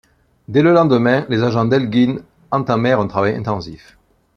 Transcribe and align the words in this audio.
Dès 0.47 0.63
le 0.63 0.73
lendemain, 0.73 1.27
les 1.29 1.43
agents 1.43 1.65
d'Elgin 1.65 2.23
entamèrent 2.49 2.99
un 3.01 3.05
travail 3.07 3.35
intensif. 3.35 3.99